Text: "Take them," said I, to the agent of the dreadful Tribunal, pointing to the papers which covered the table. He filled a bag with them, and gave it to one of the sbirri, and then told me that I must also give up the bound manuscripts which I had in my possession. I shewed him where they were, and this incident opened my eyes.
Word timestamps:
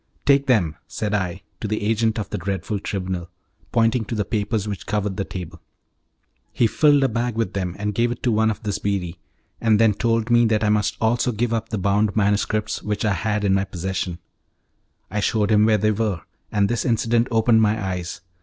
"Take 0.25 0.47
them," 0.47 0.77
said 0.87 1.13
I, 1.13 1.43
to 1.59 1.67
the 1.67 1.83
agent 1.83 2.17
of 2.17 2.27
the 2.31 2.39
dreadful 2.39 2.79
Tribunal, 2.79 3.29
pointing 3.71 4.03
to 4.05 4.15
the 4.15 4.25
papers 4.25 4.67
which 4.67 4.87
covered 4.87 5.15
the 5.15 5.23
table. 5.23 5.61
He 6.51 6.65
filled 6.65 7.03
a 7.03 7.07
bag 7.07 7.35
with 7.35 7.53
them, 7.53 7.75
and 7.77 7.93
gave 7.93 8.11
it 8.11 8.23
to 8.23 8.31
one 8.31 8.49
of 8.49 8.63
the 8.63 8.71
sbirri, 8.73 9.17
and 9.61 9.79
then 9.79 9.93
told 9.93 10.31
me 10.31 10.45
that 10.47 10.63
I 10.63 10.69
must 10.69 10.97
also 10.99 11.31
give 11.31 11.53
up 11.53 11.69
the 11.69 11.77
bound 11.77 12.15
manuscripts 12.15 12.81
which 12.81 13.05
I 13.05 13.13
had 13.13 13.43
in 13.43 13.53
my 13.53 13.63
possession. 13.63 14.17
I 15.11 15.19
shewed 15.19 15.51
him 15.51 15.67
where 15.67 15.77
they 15.77 15.91
were, 15.91 16.21
and 16.51 16.67
this 16.67 16.83
incident 16.83 17.27
opened 17.29 17.61
my 17.61 17.79
eyes. 17.79 18.21